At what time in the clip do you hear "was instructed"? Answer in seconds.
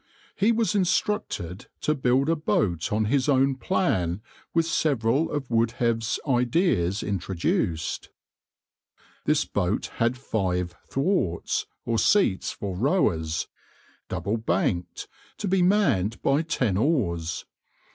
0.51-1.67